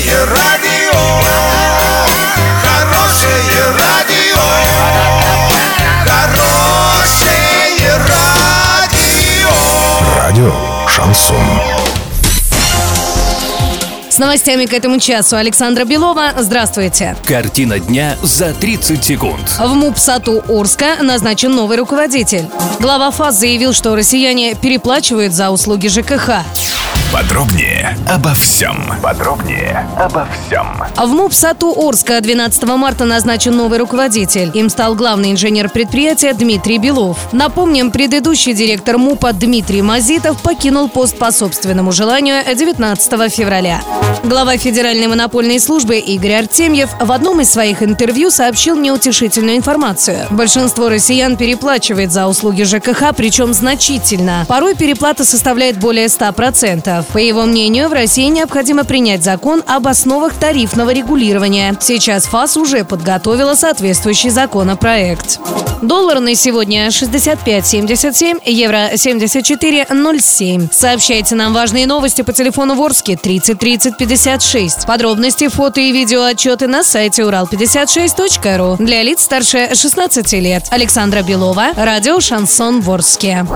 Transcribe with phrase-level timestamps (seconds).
[0.00, 0.98] Хорошее радио,
[2.62, 4.40] хорошее радио,
[6.06, 9.50] хорошее радио.
[10.16, 10.54] Радио
[10.88, 11.36] Шансон.
[14.08, 16.32] С новостями к этому часу Александра Белова.
[16.38, 17.14] Здравствуйте.
[17.26, 19.50] Картина дня за 30 секунд.
[19.58, 22.48] В МУП САТУ Орска назначен новый руководитель.
[22.80, 26.30] Глава ФАС заявил, что россияне переплачивают за услуги ЖКХ.
[27.12, 28.84] Подробнее обо всем.
[29.02, 30.66] Подробнее обо всем.
[30.96, 34.52] В МУП САТУ Орска 12 марта назначен новый руководитель.
[34.54, 37.18] Им стал главный инженер предприятия Дмитрий Белов.
[37.32, 43.80] Напомним, предыдущий директор МУПа Дмитрий Мазитов покинул пост по собственному желанию 19 февраля.
[44.22, 50.26] Глава Федеральной монопольной службы Игорь Артемьев в одном из своих интервью сообщил неутешительную информацию.
[50.30, 54.44] Большинство россиян переплачивает за услуги ЖКХ, причем значительно.
[54.46, 56.99] Порой переплата составляет более 100%.
[57.12, 61.76] По его мнению, в России необходимо принять закон об основах тарифного регулирования.
[61.80, 65.40] Сейчас ФАС уже подготовила соответствующий законопроект.
[65.82, 70.68] Доллар на сегодня 65.77, евро 74.07.
[70.72, 74.86] Сообщайте нам важные новости по телефону Ворске 30 30 56.
[74.86, 78.76] Подробности, фото и видео отчеты на сайте урал56.ру.
[78.84, 80.66] Для лиц старше 16 лет.
[80.70, 83.46] Александра Белова, радио «Шансон Ворске».